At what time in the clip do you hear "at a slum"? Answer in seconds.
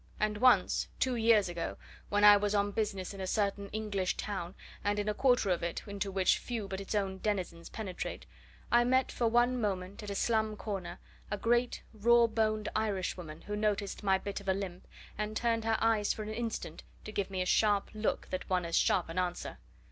10.01-10.55